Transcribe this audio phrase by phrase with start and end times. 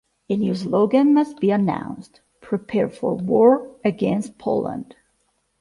[0.31, 4.95] A new slogan must be announced: Prepare for war against Poland.